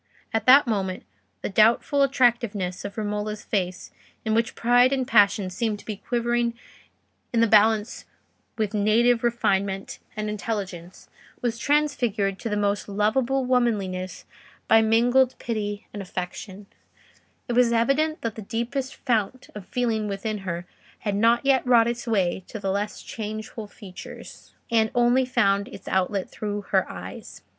At 0.33 0.47
that 0.47 0.65
moment 0.65 1.03
the 1.43 1.49
doubtful 1.49 2.01
attractiveness 2.01 2.83
of 2.83 2.97
Romola's 2.97 3.43
face, 3.43 3.91
in 4.25 4.33
which 4.33 4.55
pride 4.55 4.91
and 4.91 5.07
passion 5.07 5.51
seemed 5.51 5.77
to 5.77 5.85
be 5.85 5.97
quivering 5.97 6.55
in 7.31 7.39
the 7.39 7.45
balance 7.45 8.05
with 8.57 8.73
native 8.73 9.23
refinement 9.23 9.99
and 10.17 10.27
intelligence, 10.27 11.07
was 11.43 11.59
transfigured 11.59 12.39
to 12.39 12.49
the 12.49 12.57
most 12.57 12.89
lovable 12.89 13.45
womanliness 13.45 14.25
by 14.67 14.81
mingled 14.81 15.35
pity 15.37 15.85
and 15.93 16.01
affection: 16.01 16.65
it 17.47 17.53
was 17.53 17.71
evident 17.71 18.21
that 18.21 18.33
the 18.33 18.41
deepest 18.41 18.95
fount 18.95 19.49
of 19.53 19.67
feeling 19.67 20.07
within 20.07 20.39
her 20.39 20.65
had 21.01 21.13
not 21.15 21.45
yet 21.45 21.61
wrought 21.63 21.87
its 21.87 22.07
way 22.07 22.43
to 22.47 22.57
the 22.57 22.71
less 22.71 23.03
changeful 23.03 23.67
features, 23.67 24.55
and 24.71 24.89
only 24.95 25.25
found 25.27 25.67
its 25.67 25.87
outlet 25.87 26.27
through 26.27 26.61
her 26.61 26.89
eyes. 26.89 27.43